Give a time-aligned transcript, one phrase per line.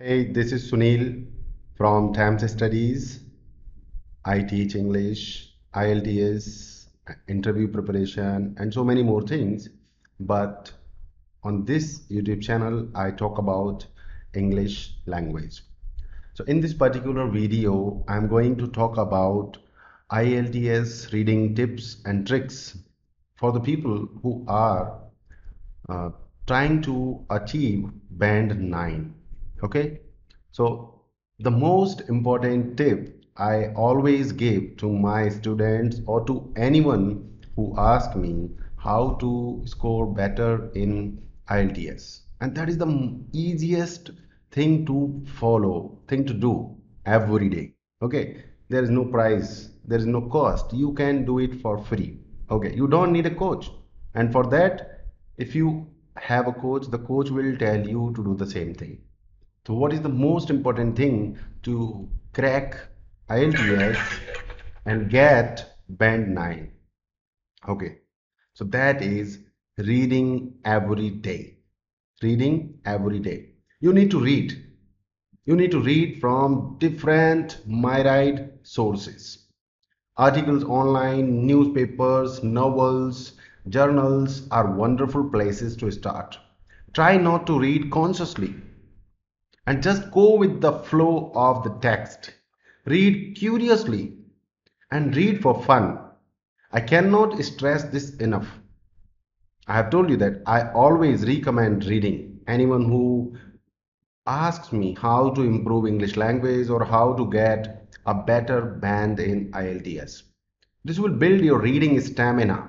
[0.00, 1.24] Hey, this is Sunil
[1.76, 3.20] from TAMS Studies.
[4.24, 6.86] I teach English, IELTS,
[7.28, 9.68] interview preparation, and so many more things.
[10.18, 10.72] But
[11.44, 13.86] on this YouTube channel, I talk about
[14.34, 15.62] English language.
[16.32, 19.58] So in this particular video, I'm going to talk about
[20.10, 22.76] IELTS reading tips and tricks
[23.36, 24.98] for the people who are
[25.88, 26.10] uh,
[26.48, 29.14] trying to achieve band 9
[29.64, 30.00] okay?
[30.52, 31.00] So
[31.40, 37.06] the most important tip i always give to my students or to anyone
[37.56, 44.12] who ask me how to score better in IELTS and that is the easiest
[44.52, 47.72] thing to follow thing to do every day.
[48.02, 48.44] Okay?
[48.68, 50.72] There is no price there is no cost.
[50.72, 52.18] You can do it for free.
[52.50, 52.74] Okay?
[52.74, 53.70] You don't need a coach.
[54.14, 55.06] And for that
[55.36, 58.98] if you have a coach the coach will tell you to do the same thing
[59.66, 62.76] so what is the most important thing to crack
[63.30, 63.98] IELTS
[64.86, 66.72] and get band 9
[67.68, 67.98] okay
[68.54, 69.40] so that is
[69.78, 71.56] reading every day.
[72.22, 73.54] Reading every day.
[73.80, 74.54] You need to read.
[75.44, 79.46] You need to read from different myriad sources.
[80.16, 83.32] Articles online newspapers novels
[83.68, 86.38] journals are wonderful places to start.
[86.92, 88.54] Try not to read consciously
[89.66, 92.34] and just go with the flow of the text
[92.86, 94.16] read curiously
[94.90, 95.98] and read for fun
[96.72, 98.48] i cannot stress this enough
[99.66, 103.04] i have told you that i always recommend reading anyone who
[104.26, 109.50] asks me how to improve english language or how to get a better band in
[109.52, 110.22] IELTS.
[110.84, 112.68] This will build your reading stamina,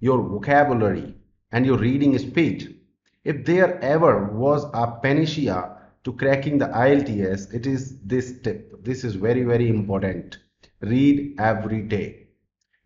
[0.00, 1.14] your vocabulary,
[1.52, 2.80] and your reading speed.
[3.24, 8.84] If there ever was a panacea to cracking the IELTS, it is this tip.
[8.84, 10.38] This is very, very important.
[10.80, 12.26] Read every day.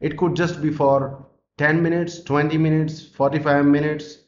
[0.01, 1.27] It could just be for
[1.59, 4.19] 10 minutes, 20 minutes, 45 minutes,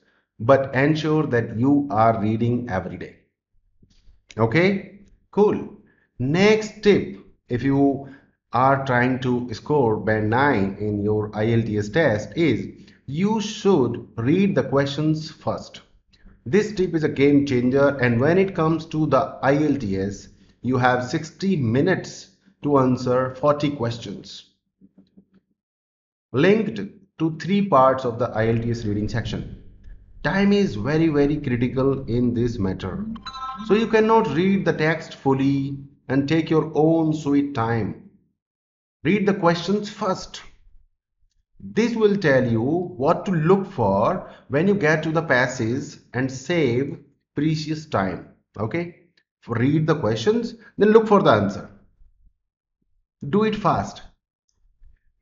[0.40, 3.16] but ensure that you are reading every day.
[4.38, 5.76] Okay, cool.
[6.18, 7.18] Next tip
[7.48, 8.08] if you
[8.52, 12.66] are trying to score band 9 in your IELTS test is
[13.06, 15.82] you should read the questions first.
[16.47, 20.28] This tip is a game changer and when it comes to the IELTS
[20.62, 22.31] you have 60 minutes
[22.62, 24.49] to answer 40 questions
[26.32, 26.81] linked
[27.19, 29.62] to three parts of the IELTS reading section.
[30.22, 33.06] Time is very very critical in this matter.
[33.66, 35.78] So you cannot read the text fully
[36.09, 38.10] and take your own sweet time.
[39.05, 40.43] Read the questions first.
[41.60, 46.30] This will tell you what to look for when you get to the passage and
[46.30, 46.98] save
[47.34, 48.28] precious time.
[48.58, 48.96] Okay?
[49.46, 51.70] Read the questions, then look for the answer.
[53.28, 54.02] Do it fast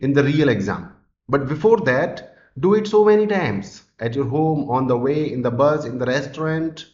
[0.01, 0.93] in the real exam.
[1.29, 5.43] But before that, do it so many times at your home, on the way, in
[5.43, 6.87] the bus, in the restaurant,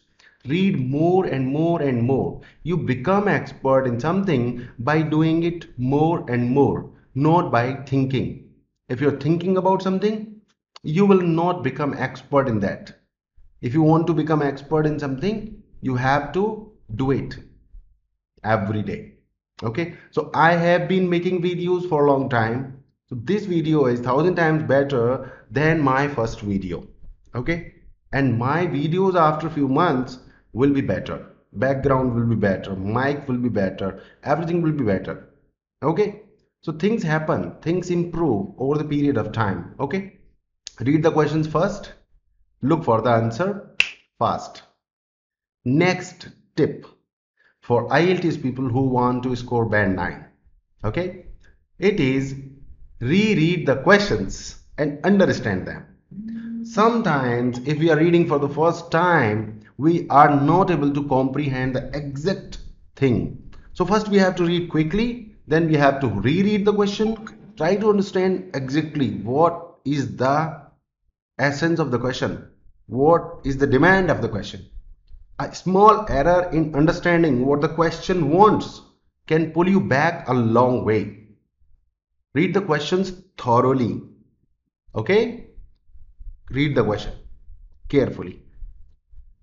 [0.45, 6.25] read more and more and more you become expert in something by doing it more
[6.29, 8.43] and more not by thinking
[8.89, 10.41] if you're thinking about something
[10.83, 12.93] you will not become expert in that.
[13.61, 17.37] If you want to become expert in something you have to do it
[18.43, 19.13] every day.
[19.63, 19.95] Okay?
[20.11, 22.83] So i have been making videos for a long time.
[23.07, 26.85] So this video is thousand times better than my first video.
[27.33, 27.75] Okay?
[28.11, 30.19] And my videos after few months
[30.51, 31.25] will be better.
[31.53, 32.75] Background will be better.
[32.75, 34.01] Mic will be better.
[34.23, 35.29] Everything will be better.
[35.81, 36.22] Okay
[36.63, 40.19] so things happen things improve over the period of time okay?
[40.79, 41.93] Read the questions first
[42.61, 43.75] look for the answer
[44.17, 44.63] fast.
[45.65, 46.85] Next tip
[47.59, 50.25] for IELTS people who want to score band 9
[50.85, 51.25] okay?
[51.79, 52.35] It is
[53.01, 55.85] reread the questions and understand them.
[56.65, 61.75] Sometimes if we are reading for the first time we are not able to comprehend
[61.75, 62.59] the exact
[62.95, 63.53] thing.
[63.73, 67.75] So first we have to read quickly, then we have to reread the question, try
[67.75, 70.61] to understand exactly what is the
[71.37, 72.47] essence of the question,
[72.87, 74.65] what is the demand of the question.
[75.39, 78.81] A small error in understanding what the question wants
[79.27, 81.27] can pull you back a long way.
[82.33, 84.01] Read the questions thoroughly.
[84.95, 85.47] Okay?
[86.49, 87.13] Read the question
[87.89, 88.39] carefully.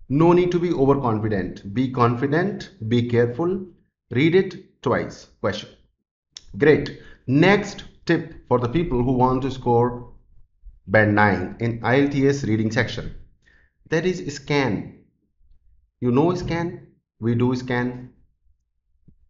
[0.08, 1.72] No need to be overconfident.
[1.72, 3.66] Be confident, be careful,
[4.10, 5.26] read it twice.
[5.40, 5.68] Question.
[6.56, 7.00] Great.
[7.26, 10.12] Next tip for the people who want to score
[10.86, 13.14] band 9 in IELTS reading section.
[13.88, 15.04] That is scan.
[16.00, 16.90] You know scan?
[17.20, 18.10] we do scan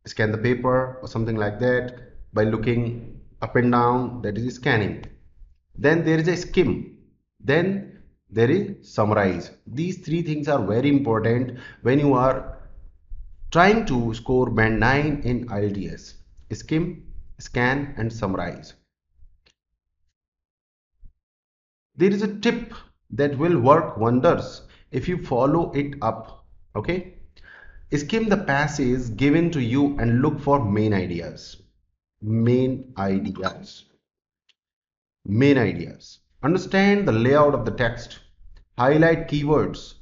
[0.07, 1.99] scan the paper or something like that
[2.33, 5.05] by looking up and down that is scanning
[5.77, 6.71] then there is a skim
[7.41, 7.69] then
[8.31, 12.59] there is summarize these three things are very important when you are
[13.51, 16.15] trying to score band 9 in IELTS
[16.63, 16.85] skim
[17.41, 18.75] scan and summarize.
[21.97, 22.73] There is a tip
[23.11, 26.41] that will work wonders if you follow it up
[26.75, 27.15] okay?
[27.93, 31.61] Skim the passage given to you and look for main ideas.
[32.23, 33.85] Main ideas.
[35.27, 36.21] Main ideas.
[36.43, 38.21] Understand the layout of the text.
[38.79, 39.95] Highlight keywords.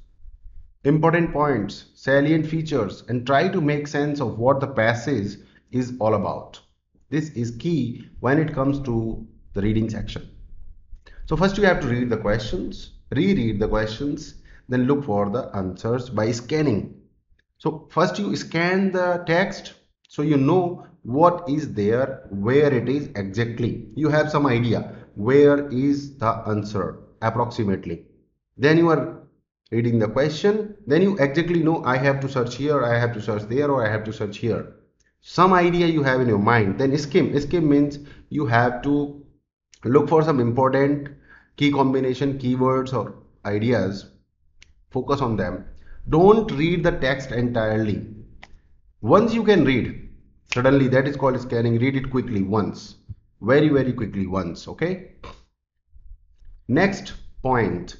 [0.85, 5.39] Important points salient features and try to make sense of what the passage
[5.73, 6.61] is all about
[7.11, 10.29] this is key when it comes to the reading section.
[11.27, 14.35] So first you have to read the questions reread the questions
[14.69, 16.95] then look for the answers by scanning.
[17.57, 19.75] So first you scan the text
[20.09, 23.87] so you know what is there where it is exactly.
[23.95, 28.05] You have some idea where is the answer approximately.
[28.57, 29.19] Then you are
[29.71, 33.21] reading the question then you exactly know i have to search here i have to
[33.21, 34.78] search there or i have to search here
[35.21, 37.99] some idea you have in your mind then skim skim means
[38.31, 39.25] you have to
[39.85, 41.09] look for some important
[41.57, 44.11] key combination keywords or ideas.
[44.91, 45.65] Focus on them.
[46.09, 48.07] Don't read the text entirely.
[49.01, 50.09] Once you can read
[50.53, 51.79] suddenly that is called scanning.
[51.79, 52.97] Read it quickly once.
[53.41, 55.13] Very very quickly once okay?
[56.69, 57.97] Next point.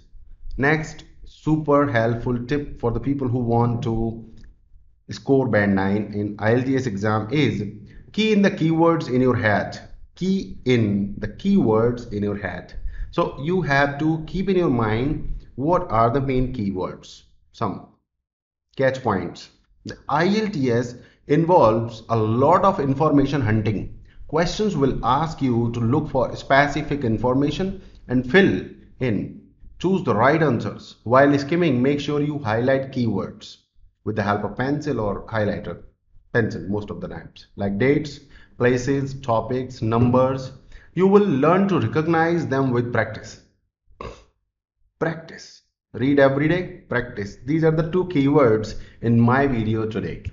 [0.57, 4.25] Next super helpful tip for the people who want to
[5.11, 7.63] score band 9 in IELTS exam is
[8.13, 9.81] key in the keywords in your head
[10.15, 12.75] key in the keywords in your head
[13.11, 17.23] so you have to keep in your mind what are the main keywords.
[17.53, 17.89] Some
[18.77, 19.49] catch points.
[19.87, 23.99] The IELTS involves a lot of information hunting.
[24.29, 28.67] Questions will ask you to look for specific information and fill
[29.01, 29.41] in.
[29.79, 30.97] Choose the right answers.
[31.03, 33.57] While skimming make sure you highlight keywords
[34.05, 35.83] with the help of pencil or highlighter
[36.33, 37.47] pencil most of the times.
[37.57, 38.21] Like dates
[38.57, 40.53] places topics numbers
[40.95, 43.41] you will learn to recognize them with practice.
[44.99, 45.63] Practice.
[45.93, 47.37] Read every day practice.
[47.47, 50.25] These are the two keywords in my video today.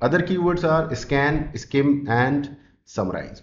[0.00, 3.42] Other keywords are scan skim and summarize.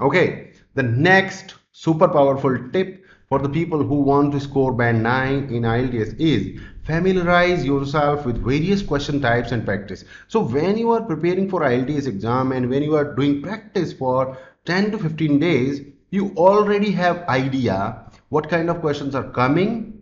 [0.00, 5.48] Okay the next super powerful tip for the people who want to score band 9
[5.50, 10.04] in IELTS is familiarize yourself with various question types and practice.
[10.28, 14.38] So when you are preparing for IELTS exam and when you are doing practice for
[14.66, 15.80] 10 to 15 days,
[16.10, 20.00] you already have idea what kind of questions are coming,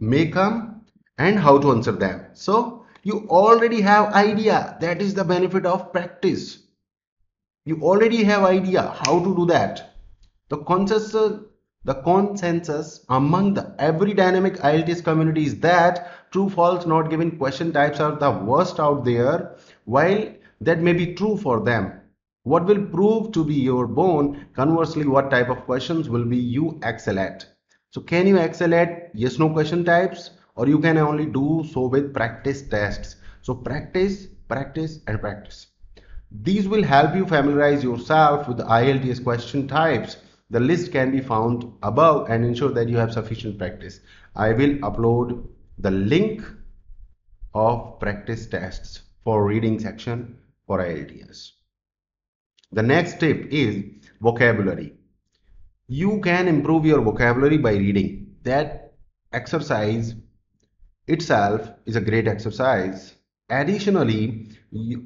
[0.00, 0.82] may come
[1.18, 2.26] and how to answer them.
[2.34, 4.76] So you already have idea.
[4.80, 6.58] That is the benefit of practice.
[7.64, 9.94] You already have idea how to do that.
[10.48, 11.38] The consensus uh,
[11.84, 17.72] the consensus among the every dynamic IELTS community is that true false not given question
[17.72, 20.26] types are the worst out there while
[20.62, 21.92] that may be true for them.
[22.44, 24.46] What will prove to be your bone?
[24.54, 27.46] Conversely what type of questions will be you excel at?
[27.90, 30.30] So can you excel at yes no question types?
[30.56, 33.16] Or you can only do so with practice tests.
[33.42, 35.66] So practice practice and practice.
[36.30, 40.16] These will help you familiarize yourself with the IELTS question types
[40.54, 43.98] the list can be found above and ensure that you have sufficient practice.
[44.36, 46.44] I will upload the link
[47.52, 51.50] of practice tests for reading section for IELTS.
[52.70, 53.82] The next tip is
[54.20, 54.92] vocabulary.
[55.88, 58.36] You can improve your vocabulary by reading.
[58.44, 58.92] That
[59.32, 60.14] exercise
[61.08, 63.12] itself is a great exercise.
[63.50, 64.50] Additionally,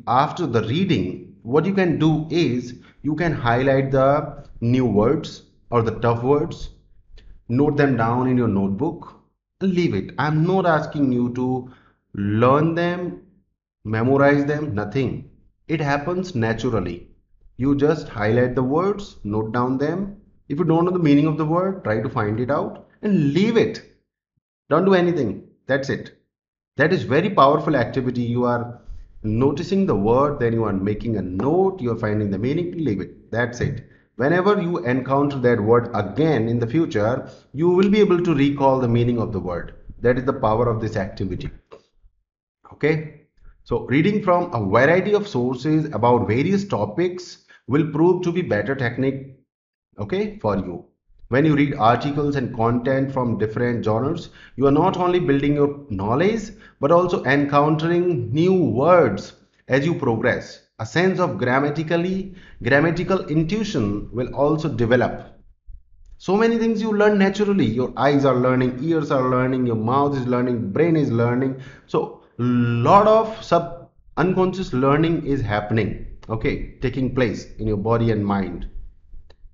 [0.07, 5.83] after the reading, what you can do is you can highlight the new words or
[5.83, 6.71] the tough words,
[7.49, 9.15] note them down in your notebook,
[9.61, 10.15] and leave it.
[10.19, 11.71] I'm not asking you to
[12.15, 13.23] learn them,
[13.85, 15.31] memorize them, nothing.
[15.67, 17.09] It happens naturally.
[17.57, 20.17] You just highlight the words, note down them.
[20.49, 23.33] If you don't know the meaning of the word, try to find it out and
[23.35, 23.83] leave it.
[24.71, 25.49] Don't do anything.
[25.67, 26.17] That's it.
[26.77, 28.23] That is very powerful activity.
[28.23, 28.81] You are
[29.23, 33.01] noticing the word, then you are making a note, you are finding the meaning, leave
[33.01, 33.31] it.
[33.31, 33.89] That's it.
[34.17, 38.81] Whenever you encounter that word again in the future you will be able to recall
[38.81, 39.75] the meaning of the word.
[40.01, 41.51] That is the power of this activity.
[42.73, 43.23] Okay?
[43.65, 48.75] So reading from a variety of sources about various topics will prove to be better
[48.75, 49.39] technique
[49.99, 50.85] okay for you
[51.29, 55.81] when you read articles and content from different genres you are not only building your
[55.89, 59.35] knowledge but also encountering new words
[59.69, 60.63] as you progress.
[60.79, 65.39] A sense of grammatically grammatical intuition will also develop.
[66.19, 67.67] So many things you learn naturally.
[67.67, 71.61] Your eyes are learning ears are learning your mouth is learning brain is learning.
[71.87, 78.25] So lot of sub unconscious learning is happening okay taking place in your body and
[78.25, 78.69] mind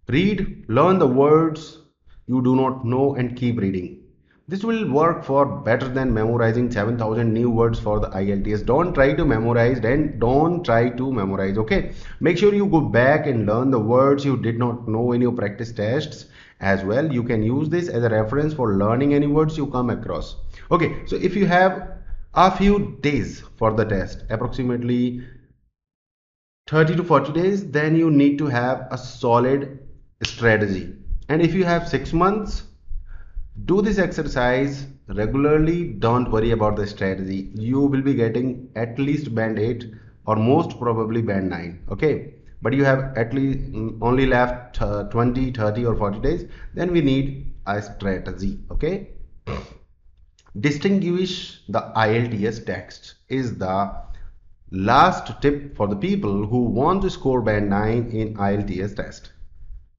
[0.09, 1.79] Read, learn the words
[2.27, 4.03] you do not know and keep reading.
[4.47, 8.67] This will work for better than memorizing 7000 new words for the IELTS.
[8.67, 11.93] Don't try to memorize and don't try to memorize, okay?
[12.21, 15.33] Make sure you go back and learn the words you did not know in your
[15.33, 16.27] practice tests
[16.61, 17.11] as well.
[17.11, 20.37] You can use this as a reference for learning any words you come across.
[20.71, 21.93] Okay, so if you have
[22.35, 25.23] a few days for the test, approximately
[26.67, 29.84] 30 to 40 days, then you need to have a solid
[30.25, 30.95] strategy.
[31.29, 32.65] And if you have six months
[33.67, 35.93] do this exercise regularly.
[35.93, 37.51] Don't worry about the strategy.
[37.55, 39.93] You will be getting at least band 8
[40.27, 42.35] or most probably band 9 okay?
[42.63, 43.59] But you have at least
[44.01, 49.11] only left uh, 20 30 or 40 days then we need a strategy okay?
[50.59, 53.93] Distinguish the IELTS text is the
[54.71, 59.31] last tip for the people who want to score band 9 in IELTS test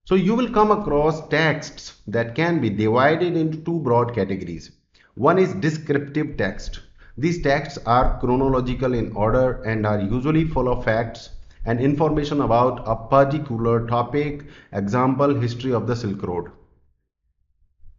[0.05, 4.71] so you will come across texts that can be divided into two broad categories.
[5.15, 6.81] One is descriptive text.
[7.17, 11.29] These texts are chronological in order and are usually full of facts
[11.65, 16.51] and information about a particular topic, example, history of the Silk Road.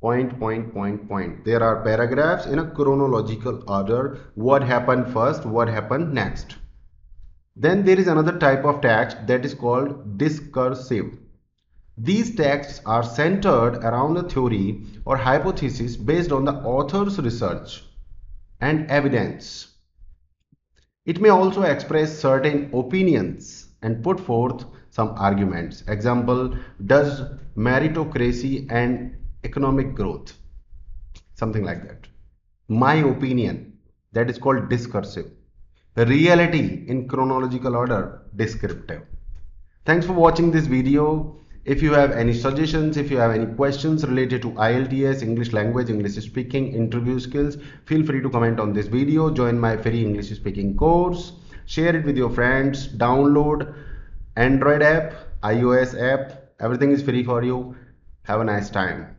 [0.01, 1.45] Point, point, point, point.
[1.45, 4.21] There are paragraphs in a chronological order.
[4.37, 6.55] What happened first, what happened next.
[7.57, 11.19] Then there is another type of text that is called discursive.
[11.99, 17.85] These texts are centered around a theory or hypothesis based on the author's research
[18.61, 19.69] and evidence.
[21.07, 25.85] It may also express certain opinions and put forth some arguments.
[25.89, 27.23] Example, does
[27.57, 30.35] meritocracy and economic growth?
[31.35, 32.09] Something like that.
[32.69, 33.79] My opinion,
[34.13, 35.31] that is called discursive.
[35.97, 39.03] Reality in chronological order, descriptive.
[39.87, 41.41] Thanks for watching this video.
[41.67, 45.91] If you have any suggestions, if you have any questions related to IELTS, English language,
[45.91, 47.57] English speaking, interview skills,
[47.87, 49.31] feel free to comment on this video.
[49.31, 51.33] Join my free English speaking course.
[51.65, 52.87] Share it with your friends.
[52.87, 53.75] Download
[54.37, 56.53] Android app, iOS app.
[56.61, 57.75] Everything is free for you.
[58.23, 59.16] Have a nice time.